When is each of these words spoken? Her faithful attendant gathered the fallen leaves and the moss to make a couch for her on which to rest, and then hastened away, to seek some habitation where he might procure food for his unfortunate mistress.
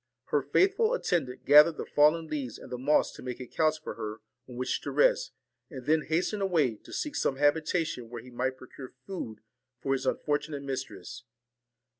Her 0.29 0.41
faithful 0.41 0.95
attendant 0.95 1.45
gathered 1.45 1.77
the 1.77 1.85
fallen 1.85 2.25
leaves 2.25 2.57
and 2.57 2.71
the 2.71 2.79
moss 2.79 3.11
to 3.13 3.21
make 3.21 3.39
a 3.39 3.45
couch 3.45 3.79
for 3.79 3.93
her 3.93 4.21
on 4.49 4.55
which 4.55 4.81
to 4.81 4.89
rest, 4.89 5.31
and 5.69 5.85
then 5.85 6.01
hastened 6.07 6.41
away, 6.41 6.77
to 6.77 6.91
seek 6.91 7.15
some 7.15 7.35
habitation 7.35 8.09
where 8.09 8.23
he 8.23 8.31
might 8.31 8.57
procure 8.57 8.93
food 9.05 9.41
for 9.79 9.93
his 9.93 10.07
unfortunate 10.07 10.63
mistress. 10.63 11.23